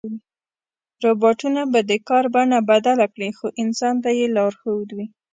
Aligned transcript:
روباټونه 1.03 1.61
به 1.71 1.79
د 1.89 1.91
کار 2.07 2.25
بڼه 2.35 2.59
بدله 2.71 3.05
کړي، 3.13 3.29
خو 3.37 3.47
انسان 3.63 3.95
به 4.03 4.09
یې 4.19 4.27
لارښود 4.35 4.89
وي. 4.97 5.05